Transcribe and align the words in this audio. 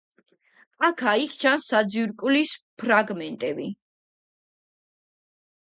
აქა-იქ 0.87 1.35
ჩანს 1.43 1.67
საძირკვლის 1.73 2.55
ფრაგმენტები. 2.85 3.71